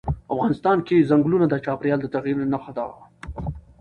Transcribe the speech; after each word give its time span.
افغانستان 0.33 0.77
کې 0.87 1.07
ځنګلونه 1.09 1.45
د 1.49 1.55
چاپېریال 1.65 1.99
د 2.01 2.07
تغیر 2.15 2.35
نښه 2.53 2.71
ده. 2.77 2.85